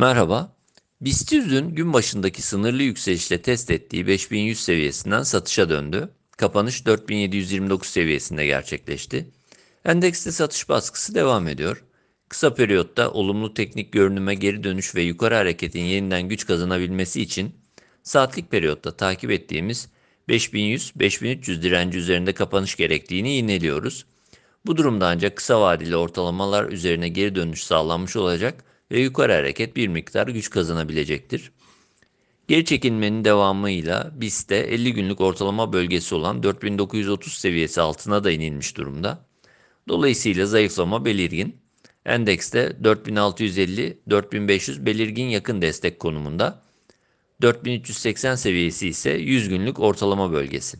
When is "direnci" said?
21.62-21.98